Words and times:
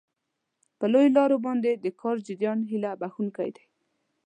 په 0.77 0.85
لویو 0.91 1.15
لارو 1.17 1.37
باندې 1.45 1.69
د 1.73 1.85
کار 2.01 2.15
جریان 2.27 2.59
هیله 2.71 2.91
بښونکی 3.01 3.49
دی. 3.55 3.65